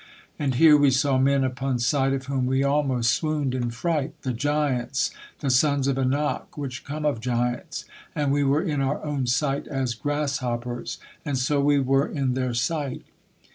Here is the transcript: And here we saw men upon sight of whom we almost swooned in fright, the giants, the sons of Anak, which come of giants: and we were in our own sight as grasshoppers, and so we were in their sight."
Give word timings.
And 0.39 0.55
here 0.55 0.75
we 0.77 0.89
saw 0.89 1.19
men 1.19 1.43
upon 1.43 1.77
sight 1.77 2.11
of 2.11 2.25
whom 2.25 2.47
we 2.47 2.63
almost 2.63 3.13
swooned 3.13 3.53
in 3.53 3.69
fright, 3.69 4.19
the 4.23 4.33
giants, 4.33 5.11
the 5.41 5.51
sons 5.51 5.85
of 5.87 5.95
Anak, 5.95 6.57
which 6.57 6.83
come 6.83 7.05
of 7.05 7.19
giants: 7.21 7.85
and 8.15 8.31
we 8.31 8.43
were 8.43 8.63
in 8.63 8.81
our 8.81 9.03
own 9.05 9.27
sight 9.27 9.67
as 9.67 9.93
grasshoppers, 9.93 10.97
and 11.23 11.37
so 11.37 11.61
we 11.61 11.77
were 11.77 12.07
in 12.07 12.33
their 12.33 12.55
sight." 12.55 13.03